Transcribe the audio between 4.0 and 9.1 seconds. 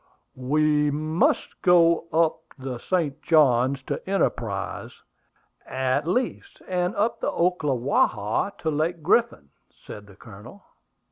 Enterprise, at least, and up the Ocklawaha to Lake